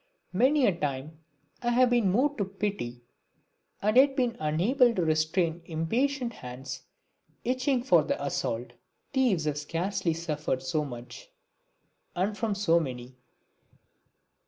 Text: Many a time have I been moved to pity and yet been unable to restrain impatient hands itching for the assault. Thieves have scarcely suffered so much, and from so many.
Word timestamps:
Many 0.33 0.65
a 0.65 0.75
time 0.75 1.19
have 1.61 1.77
I 1.77 1.85
been 1.85 2.11
moved 2.11 2.39
to 2.39 2.45
pity 2.45 3.01
and 3.83 3.95
yet 3.95 4.15
been 4.15 4.35
unable 4.39 4.95
to 4.95 5.05
restrain 5.05 5.61
impatient 5.65 6.33
hands 6.33 6.81
itching 7.43 7.83
for 7.83 8.01
the 8.01 8.19
assault. 8.19 8.73
Thieves 9.13 9.45
have 9.45 9.59
scarcely 9.59 10.15
suffered 10.15 10.63
so 10.63 10.83
much, 10.83 11.29
and 12.15 12.35
from 12.35 12.55
so 12.55 12.79
many. 12.79 13.15